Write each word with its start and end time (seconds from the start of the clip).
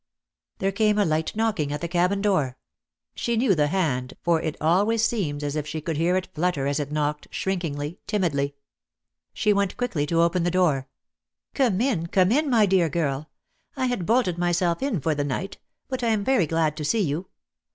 .;,.'.There 0.57 0.71
came 0.71 0.97
a 0.97 1.05
hght 1.05 1.35
knocking 1.35 1.71
at 1.71 1.79
the 1.81 1.87
cabin 1.87 2.23
door. 2.23 2.57
She 3.13 3.37
knew 3.37 3.53
the 3.53 3.67
hand, 3.67 4.15
for 4.23 4.41
it 4.41 4.57
ahvays 4.59 5.01
seemed 5.01 5.43
as 5.43 5.55
if 5.55 5.67
she 5.67 5.79
could 5.79 5.95
hear 5.97 6.17
it 6.17 6.33
flutter 6.33 6.65
as 6.65 6.79
it 6.79 6.91
knocked, 6.91 7.27
shrinkingly, 7.29 7.99
timidly. 8.07 8.55
She 9.31 9.53
went 9.53 9.77
quickly 9.77 10.07
to 10.07 10.21
open 10.23 10.41
the 10.41 10.49
door. 10.49 10.87
"Come 11.53 11.79
in, 11.81 12.07
come 12.07 12.31
in, 12.31 12.49
my 12.49 12.65
dear 12.65 12.89
girl. 12.89 13.29
I 13.77 13.85
had 13.85 14.07
bolted 14.07 14.39
myself 14.39 14.81
in 14.81 15.01
for 15.01 15.13
the 15.13 15.23
night; 15.23 15.59
but 15.87 16.01
I 16.01 16.07
am 16.07 16.23
very 16.23 16.47
glad 16.47 16.75
to 16.77 16.83
see 16.83 17.01
you. 17.01 17.27